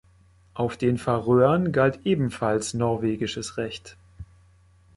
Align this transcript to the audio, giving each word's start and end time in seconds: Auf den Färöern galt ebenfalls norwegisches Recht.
Auf 0.55 0.77
den 0.77 0.97
Färöern 0.97 1.71
galt 1.71 1.99
ebenfalls 2.07 2.73
norwegisches 2.73 3.57
Recht. 3.57 3.97